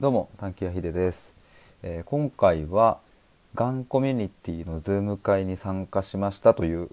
[0.00, 1.32] どうも短期屋秀です、
[1.84, 2.98] えー、今回は
[3.54, 6.88] がんコミュニティのズーム会に参加しましたという、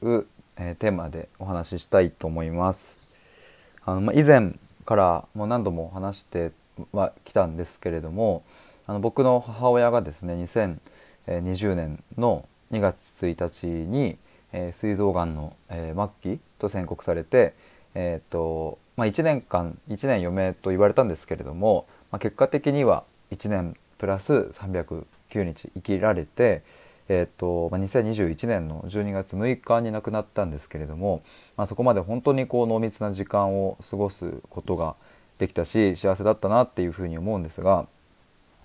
[0.60, 3.18] えー、テーマでお話ししたいと思います。
[3.86, 4.54] あの、まあ、以前
[4.86, 6.52] からもう何度も話して
[6.94, 8.44] はきたんですけれども
[8.86, 14.20] あの僕の母親がですね2020年の2月1日に、
[14.54, 17.56] えー、膵臓がんの、え末期と宣告されて
[17.94, 25.06] えーとまあ、1年間1年余命と言われたんですけれども、まあ、結果的には1年プラス309
[25.44, 26.64] 日生きられて、
[27.08, 31.24] えーとまあ、2021年の12月6日に亡くなったんですけれども、
[31.58, 34.96] まあ、そこまで本当にこう濃密な時間を過ごすことが
[35.40, 37.88] できたし幸せだったなっていうふうに思うんですが、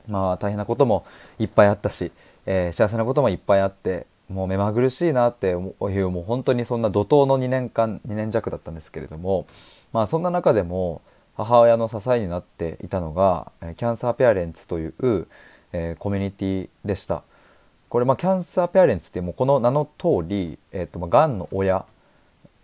[0.09, 1.05] まあ、大変なことも
[1.39, 2.13] いっぱいあったし、
[2.47, 9.47] えー、幸せなこともいっぱいあってもう目まぐるしいなっていうもう本当にそんな怒涛の2年間2年弱だったんですけれども
[9.93, 11.01] まあそんな中でも
[11.37, 14.95] 母親の支えになっていたのがキャンサーペアレンツという、
[15.73, 17.23] えー、コミュニティでした。
[17.89, 21.87] これまあキャンサーペアレンツってもうこの名の通り、えーとまあ、がんの親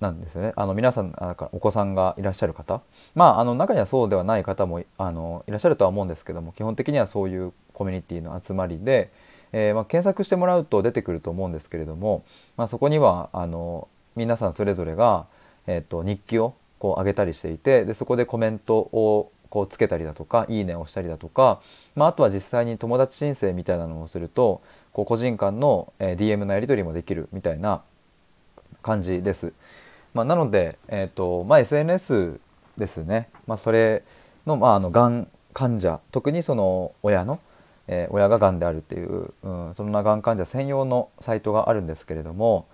[0.03, 2.83] なんですよねあの皆さんあお子さんがいらっしゃる方
[3.15, 9.11] まああの中にはそうではない方もあのいらっしゃるとは思うんですけども基本的にはそういうコミュニティの集まりで、
[9.53, 12.25] えー、まあ、検索してもらうと出てくると思うんですけれども、
[12.57, 15.27] まあ、そこにはあの皆さんそれぞれが、
[15.67, 21.61] えーと、日記をこう上げたりしていてでそこでコメントをこうつけたりだとか「いいね」をしたりだとか、
[21.95, 24.61] まあ、あとは実際に友達申請みたいなのをすると
[24.93, 27.83] こう個人間の、DM のやり取りもできるみたいな
[28.83, 29.55] 感じです。
[30.13, 32.41] まあ、なので、えーとまあ、SNS
[32.77, 34.03] ですね、まあ、それ
[34.45, 37.39] の,、まあ、あのがん患者特にその親の
[37.89, 42.67] えー、親ががんであるっていう、うん、そんながん患者専用のサイトがあるんですけれども、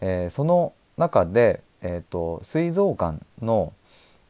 [0.00, 3.72] えー、その中で、えーと、膵臓がんの、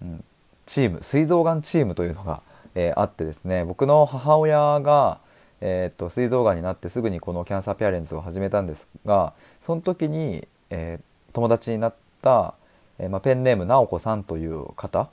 [0.03, 0.25] うん、
[0.67, 2.43] チーム膵臓がんチームというのが、
[2.75, 5.19] えー、あってですね僕の母親が、
[5.61, 12.55] えーと、膵臓がんになってすぐにこのキャンサーペアレンツを始めたんですがその時に、えー、友達になった、
[12.99, 15.09] えーまあ、ペンネーム直子さんという方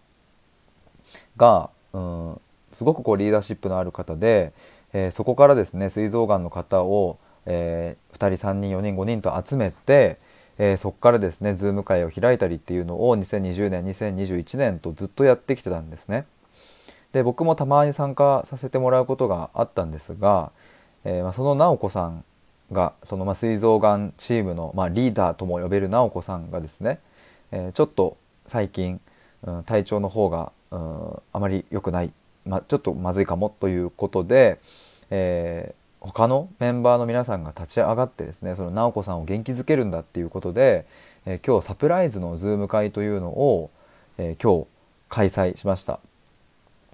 [1.38, 2.42] が、うん、
[2.72, 4.54] すごくこうリーダーシップのある方で、
[4.94, 10.18] え、そこからですね膵臓がんの方を、えー、2人3人4人5人と集めて、
[10.58, 16.26] えー、そこからですねズーム会を開いたりっていうのを2020年2021年とずっとやってきてたんですね。
[17.12, 20.52] で僕もたまに参加させてもらうことがあったんですが、
[21.06, 22.24] えー、その直子さん
[22.72, 27.00] がその、まあ、膵臓がんチームの、まあ、リーダーとも呼べる直子さんがですね、
[27.52, 29.00] えー、ちょっと最近、
[29.44, 32.12] うん、体調の方が、うん、あまり良くない
[32.46, 34.60] まちょっとまずいかもということで、
[35.10, 40.86] え、他のメンバーの皆さんが立ち上がってですねその直子さんを元気づけるんだっていうことで、
[41.26, 43.72] えー、今日サプライズのズーム会というのを、
[44.18, 44.68] えー、今日
[45.10, 46.00] 開催しました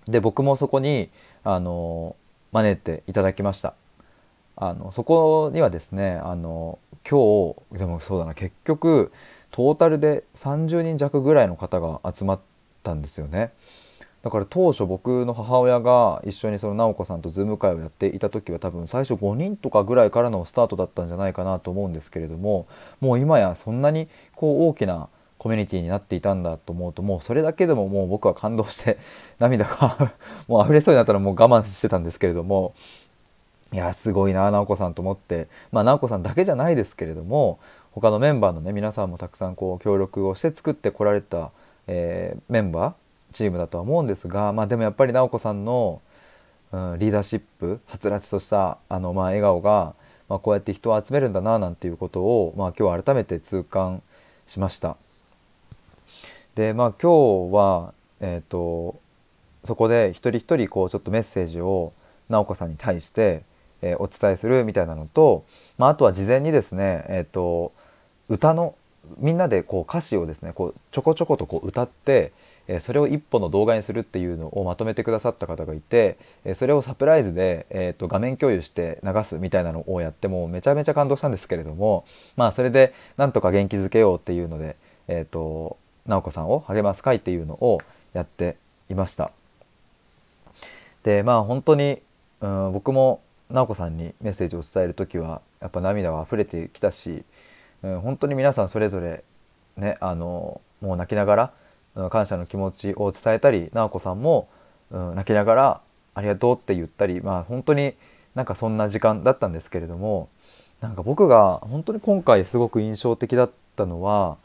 [0.07, 1.09] で僕もそこに
[1.43, 2.15] あの
[2.51, 3.73] 招いていただきました
[4.55, 6.77] あのそこにはですねあの
[7.09, 9.11] 今日でもそうだな結局
[9.51, 12.39] トータルで30人弱ぐらいの方が集まっ
[12.83, 13.51] たんですよね。
[14.21, 22.67] だから当初僕の母親が一緒にその直子さんとズーム会をやっていた時は多分最初5人とかぐらいからのスタートだったんじゃないかなと思うんですけれども
[22.99, 25.07] もう今やそんなにこう大きな
[25.37, 28.99] コミュニティになっていたんだと思うともうそれだけでももう僕は感動して
[29.39, 30.11] 涙が
[30.49, 32.73] もう溢れそうになったらもう我慢してたんですけれども
[33.71, 37.59] いやすごいな直子さんと思ってまあ直子さんだけじゃないですけれども
[37.91, 41.51] 他のメンバーのね皆さんもたくさんこう協力をして作ってこられた、
[41.87, 46.01] えー、メンバーチームだとは思うんですが、まあ、でもやっぱり直子さんの、
[46.71, 49.95] うん、リーダーシップはつらつとしたあの、まあ、笑顔が、
[50.27, 54.01] まあ、こうやって人を集めるんだななんていうことを、まあ、今日は改めて痛感
[54.47, 54.97] しました。
[56.55, 58.99] でまあ今日は、えーと、
[59.63, 61.93] そこで一人一人こうちょっとメッセージを
[62.27, 63.43] 直子さんに対して、
[63.81, 65.45] えー、お伝えするみたいなのと、
[65.77, 67.71] まあ、あとは事前にですね、えーと
[68.29, 68.75] 歌の
[69.17, 72.31] みんなでこう歌詞をですねこうちょこちょことこう歌って
[72.69, 82.05] えそれを一本の動画にするっていうのをまとめてくださった方がいて、えそれをサプライズで、えー、と画面共有して流すみたいなのをやってもめちゃめちゃ感動したんですけれども
[82.37, 84.75] まあそれでなんとか元気づけようっていうので、
[85.07, 87.79] えーと、直子さんを励ます会っていうのを
[88.13, 88.55] やって
[88.89, 89.31] いました。
[91.03, 91.99] でまあ本当に、
[92.41, 97.23] うん、僕も直子さんにメッセージを伝える時はやっぱ涙は溢れてきたし、
[97.83, 99.23] うん、本当に皆さんそれぞれ
[99.77, 101.53] ねあのもう泣きながら
[102.09, 104.47] 感謝の気持ちを伝えたり直子さんも、
[104.91, 105.81] うん、泣きながら
[106.13, 107.93] 「ありがとう」って言ったりまあ本当に
[108.35, 110.29] なんかそんな時間だったんですけれども
[110.81, 114.37] なんか僕が本当に今回すごく印象的だったのは、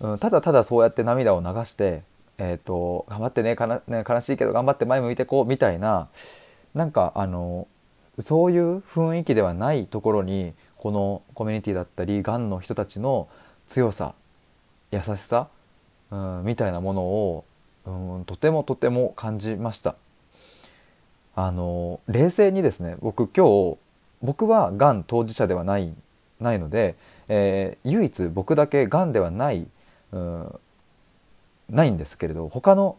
[0.00, 2.02] うん、ただただそうやって涙を流して、
[2.38, 3.56] えーと、頑張ってね
[3.88, 6.08] ね悲しいけど頑張って前向いてこうみたいな
[6.74, 7.66] なんかあの
[8.18, 13.28] そういう雰囲気ではないところにこのコミュニティだったりがんの人たちの
[13.68, 14.14] 強さ
[14.90, 15.48] 優しさ、
[16.10, 17.44] うん、みたいなものを、
[17.86, 19.94] うん、とてもとても感じました。
[21.34, 23.78] あの冷静にですね僕今日
[24.20, 25.94] 僕はがん当事者ではない
[26.38, 26.94] ないので、
[27.28, 29.66] えー、唯一僕だけがんではない、
[30.12, 30.54] うん、
[31.70, 32.96] ないんですけれど他の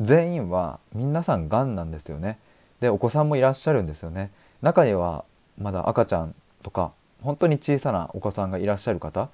[0.00, 2.38] 全員は皆さんがんなんですよね。
[2.80, 4.30] でお子さんもいらっしゃるんですよね。
[4.62, 5.24] 中には
[5.58, 6.92] まだ赤ちゃんとか
[7.22, 9.28] 本当に小さなお子さんがいらっしゃる方、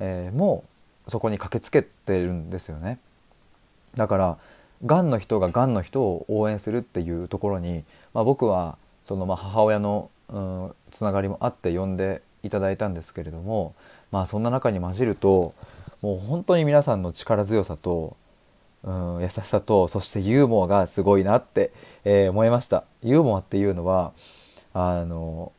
[0.00, 0.64] えー、も
[1.08, 2.98] そこに駆けつけてるんですよね。
[3.94, 4.38] だから
[4.84, 8.76] がんの人ががんの人を応援するっていうところに、まあ、僕は
[9.06, 13.74] そのまあ母親の、うん、つながりもあって呼んでいただいたんですけれども
[14.10, 15.54] まあそんな中に混じると
[16.02, 18.16] もう本当に皆さんの力強さと、
[18.82, 21.72] うん、優しさとそしてユーモアがすごいなって、
[22.04, 24.12] えー、思いましたユーモアっていうのは
[24.74, 25.52] あの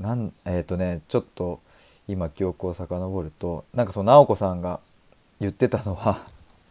[0.00, 1.60] なんえっ、ー、とねちょっと
[2.08, 4.80] 今記憶を遡るとなんかその直子さんが
[5.40, 6.18] 言ってたのは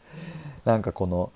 [0.65, 1.31] なんかこの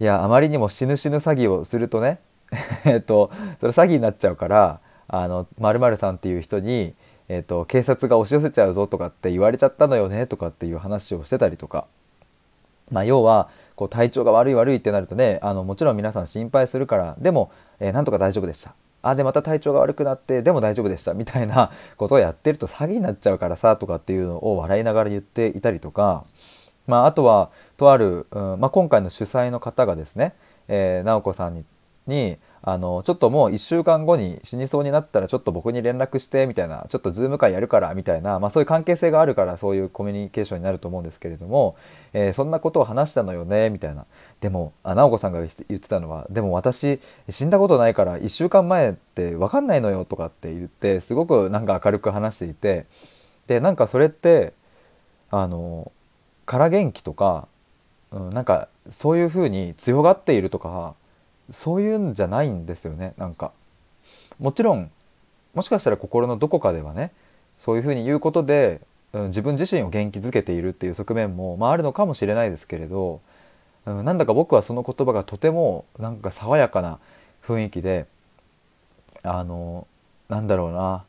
[0.00, 2.20] いやあまりにも死ぬ死ぬ詐欺をするとね
[2.84, 6.94] えっとそれ詐欺になっちゃうからあの〇〇さんっていう人に、
[7.28, 11.86] えーと、警察が押し寄せちゃうぞとかって言われちゃったのよねとかっていう話をしてたりとか、
[12.90, 17.50] まあ、要はこう体調が悪い悪いってなるとねあのもちろん皆さん心配するからでも、
[17.80, 18.74] えー、なんとか大丈夫でした。
[19.04, 26.24] あでまた体調が悪くなってでも大丈夫でしたみたいな ことをやってると詐欺になっちゃうからさとかっていうのを笑いながら言っていたりとか、
[26.86, 30.34] まあ、あとはとある、うんまあ、今回の主催の方がですね、
[30.68, 31.64] えー、直子さんに
[32.06, 32.36] に
[32.66, 41.76] あのちょっともう1週間後に死にそうになったらちょっと僕に連絡してみたいなちょっとズーム会やるからみたいな、まあ、そういう関係性があるからそういうコミュニケーションになると思うんですけれども、
[42.14, 44.06] えー、そんなことを話したのよねみたいな。
[44.40, 52.86] でもあ直子さんが言ってたのはでも私死んだことないから1週間前って分かんないのよとかって言ってすごくなんか明るく話していて
[53.46, 54.54] でなんかそれって
[55.30, 55.92] あの
[56.46, 57.46] 空元気とか、
[58.10, 60.94] うん、なんかそういうふうに強がっているとか
[61.50, 63.52] そういうんじゃないんですよねなんか。
[64.38, 64.90] もちろん
[65.54, 67.12] もしかしたら心のどこかではね
[67.56, 68.80] そういうふうに言うことで、
[69.12, 73.20] うん、自分自身を元気づけているっていう側面も、まあ、あるのかもしれないですけれど、
[73.86, 76.98] うん、なんだか僕はその言葉がとてもなんか爽やかな
[77.46, 78.06] 雰囲気で
[79.22, 79.86] あの
[80.28, 81.04] なんだろうな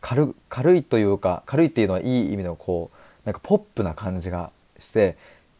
[0.00, 5.16] 軽軽いというか軽いっていうのはいい意味のこうなんかポップな感じがして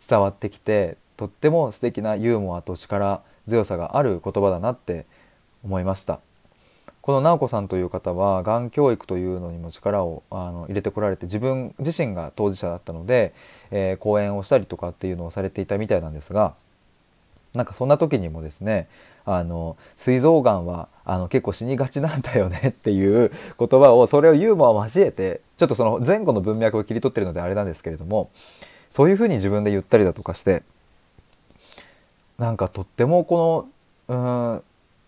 [0.08, 5.06] 伝わってきてとっても素敵なユーモアと力強さがある言葉だなって
[5.64, 6.20] 思いました。
[7.00, 13.34] この直子さんという方はがん教育というのにも力をあの入れてこられて自分自身が当事者だったので、
[13.72, 16.54] えー、講演をしたりとかっていうのをされていたみたいなんですが
[17.54, 18.88] なんかそんな時にもですね
[19.24, 28.30] あの膵臓がんはあの結構死にがちなんだよねっていう言葉をそれをユーモアを交えてちょっとその前後の文脈を切り取ってるのであれなんですけれども
[28.90, 30.62] そういうふうに自分で言ったりだとかして
[32.42, 33.68] なんかとってもこ
[34.08, 34.62] のうん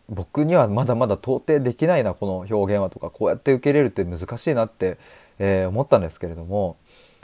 [0.08, 4.98] 僕にはまだまだ到底できないなこの表現はとかこうやって受け入れるって難しいなって、
[5.40, 6.76] えー、思ったんですけれども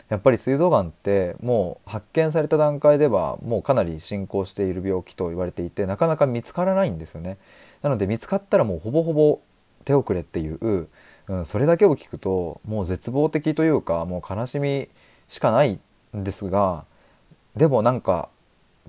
[0.08, 7.38] やっぱり膵臓がんってもう発見された段階ではもうかなり進行している病気と言われていてなかなか見つからないんですよね。
[7.82, 9.40] なので見つかったらもうほぼほぼ
[9.84, 10.88] 手遅れっていう、
[11.28, 14.88] うん、それだけを聞くともう絶望的というかもう悲しみ
[15.28, 15.78] しかない
[16.16, 16.84] んですが
[17.54, 18.28] でもなんか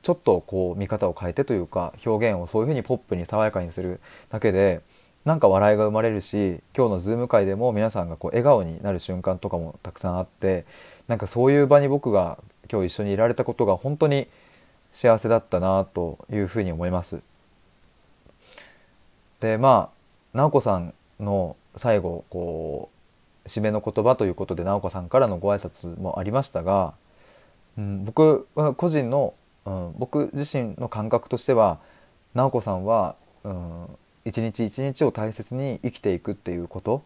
[0.02, 4.82] ちょっとこう見方を変えてというか表現をそういうふうにポップに爽やかにするだけで
[5.26, 10.66] なんか笑いが生まれるし今日のズーム会でも皆さんがこう笑顔になる瞬間とかもたくさんあって
[11.08, 12.40] なんかそういう場に僕が
[12.72, 14.28] 今日一緒にいられたことが本当に
[14.92, 17.24] 幸せだったなというふうに思います。
[19.40, 19.92] でま
[20.34, 22.90] あ直子さんの最後こ
[23.46, 26.94] う締めの言葉ということで直子さんからのご挨拶もありましたが、
[27.78, 29.34] うん、僕は個人の
[29.66, 31.80] うん、僕自身の感覚としては
[32.34, 33.88] 直子さんは、うん、
[34.26, 37.04] 一日一日を大切に生きていくっていうこと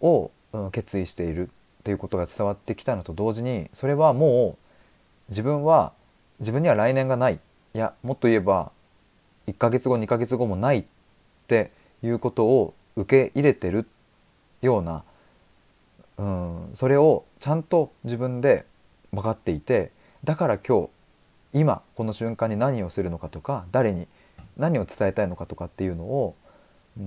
[0.00, 4.58] を、うん、決意しているっていうことが伝わってきたのと同時にそれはもう
[5.30, 5.92] 自分は
[6.40, 7.38] 自分には来年がない。
[7.72, 8.72] いやもっと言えば
[9.46, 10.84] 1ヶ月後2ヶ月後もないっ
[11.46, 11.70] て
[12.02, 13.86] いうことを受け入れてる
[14.60, 15.04] ような、
[16.18, 18.66] うん、それをちゃんと自分で
[19.12, 19.92] 分かっていて
[20.24, 20.88] だから今日
[21.52, 24.06] 今この瞬間に何をするのかとか誰に
[24.56, 26.34] 何を伝えたいのかとかっていうのを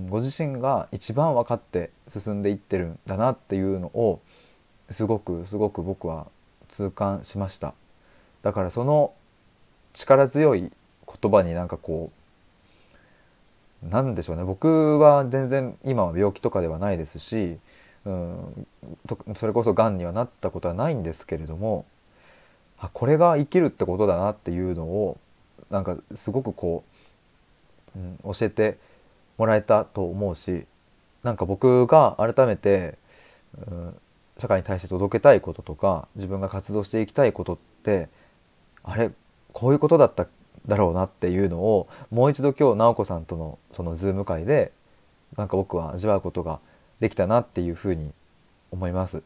[0.08, 4.20] ご自身が一番分かって進んでいってるんだなっていうのを
[4.90, 6.26] すごくすごく僕は
[6.68, 7.74] 痛感しました。
[8.42, 9.12] だからその
[9.92, 10.70] 力強い
[11.20, 12.10] 言葉になんかこ
[13.82, 14.44] う何でしょうね。
[14.44, 17.58] 僕は全然今は病気とかではないですし、
[18.04, 18.66] うん、
[19.36, 21.84] それこそがんにはなったことはないんですけれども
[22.78, 25.18] あこれが生きるってことだなっていうのを
[25.70, 26.84] なんかすごくこ
[27.96, 28.78] う、うん、教えて
[29.38, 30.64] もらえたと思うし
[31.22, 32.98] なんか僕が改めて、
[33.68, 33.94] うん、
[34.38, 38.08] 社会に対して届けたいこととか自分が活動していきたいことって
[38.82, 39.10] あれ
[39.52, 40.26] こういうことだった
[40.66, 44.72] だろうなっていうのをもう一度今日直子さんとのそのズーム会で
[45.36, 46.60] なんか僕は味わうことが
[47.00, 48.12] できたなっていうふうに
[48.70, 49.22] 思います。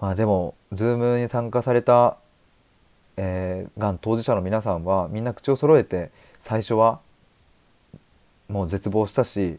[0.00, 2.18] まあでもズームに参加された
[3.16, 7.00] えー、がん当事者の皆さんはみんな口を揃えて最初は
[8.48, 9.58] もう絶望したし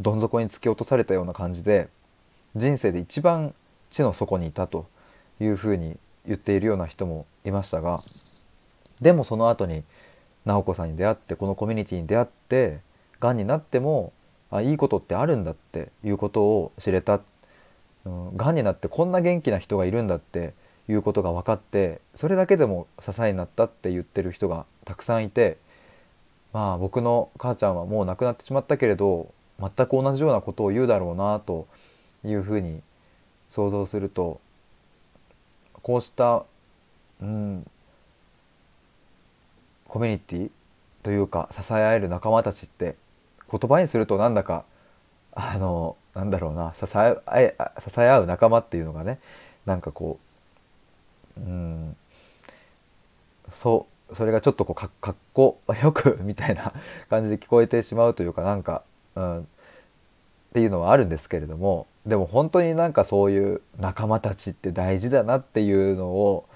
[0.00, 1.88] どん底に突き落とされたような感じで
[2.56, 3.54] 人生で一番
[3.90, 4.86] 地の底にいたと
[5.40, 8.00] いうふうに言っているような人もいましたが
[9.00, 9.84] でもその後に
[10.46, 12.80] 直子さんに出会ってこのコミュニティに出会って
[13.20, 14.12] がんになっても
[14.50, 17.20] あいいことってあるんだっていうことを知れた
[18.04, 20.54] が、うん、になってこんな元気な人がいるんだって
[20.88, 25.56] いうことが分かってそれだけでも支えになったって言ってる人がたくさんいて
[26.52, 31.66] まあ僕の母ちゃんはもう亡くなってしまったけれど全く同じようなことを言うだろうなと
[32.24, 32.82] いうふうに
[33.48, 34.40] 想像すると
[35.82, 36.44] こうした
[37.22, 37.66] うん
[39.88, 40.50] コミュニティ
[41.02, 42.96] というか支え合える仲間たちって
[43.50, 44.64] 言葉にするとなんだか
[45.32, 46.86] あのなんだろうな支
[47.34, 49.18] え支え合う仲間っていうのがね
[49.66, 50.18] なんかこ
[51.36, 51.96] ううん
[53.50, 56.72] そうそれがちょっとこうかかっこよく みたいな
[57.10, 58.82] 感じで聞こえてしまうというかなんか、
[59.16, 59.44] うん、っ
[60.52, 66.46] ていうのはあるんですけれどもでも本当になんかそういう仲間たちって大事だなっていうのを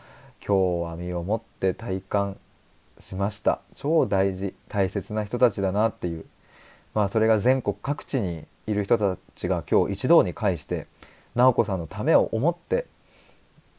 [0.47, 2.37] 今日は身をもって体感
[3.01, 3.61] しました。
[3.75, 6.27] 超大事大切な人たちだなっていう。
[6.95, 10.87] まあそれが全国各地にいる人たちが今日一堂に会して
[11.35, 12.87] 直子さんのためを思って、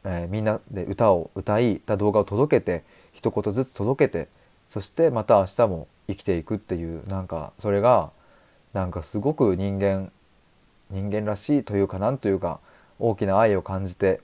[0.04, 4.28] えー、みんなで歌を歌いた動画を届けて一言ずつ届けて
[4.70, 8.12] そしてまた明日も生きていくっていうなんかそれが
[8.74, 10.12] なんかすごく人間
[10.90, 12.60] 人間らしいというかなんというか
[12.98, 14.22] 大きな愛を感じて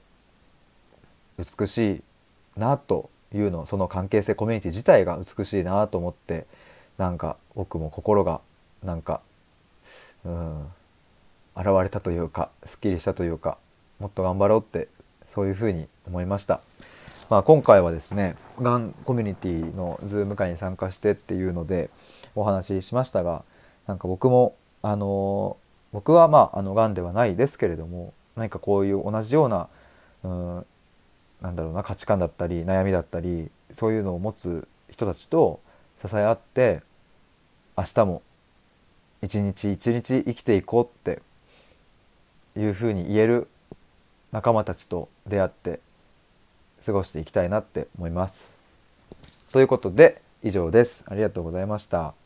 [1.37, 1.95] 美し
[2.57, 6.45] いなというのその関係性コミュニティ自体が美しいなと思って
[6.97, 8.41] なんか僕も心が
[8.83, 9.21] なんか
[10.25, 10.67] うん
[11.55, 13.57] 現れたというかすっきりしたというか
[13.99, 14.89] もっと頑張ろうって
[15.25, 16.61] そういうふうに思いました。
[17.29, 21.89] まあ、今回はですねがんコミュニティのズーム会に参加してっていうので
[22.35, 23.43] お話ししましたが
[23.87, 25.57] なんか僕もあの
[25.91, 29.69] 僕はまああのがんではないですけれども何かこういう同じような
[30.23, 30.65] うん
[31.41, 35.59] なんだろうな価値観だったり悩みだったりそういうのを持つ人たちと
[35.97, 36.81] 支え合って
[37.75, 38.21] 明日も
[39.25, 41.21] 一日一日生きていこうって
[42.55, 43.47] いうふうに言える
[44.31, 45.79] 仲間たちと出会って
[46.85, 48.57] 過ごしていきたいなって思います。
[49.51, 51.05] ということで以上です。
[51.07, 52.24] ありがとうございました。